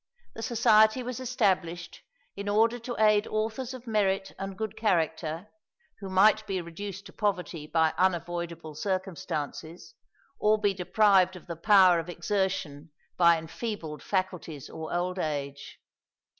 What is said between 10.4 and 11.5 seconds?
be deprived of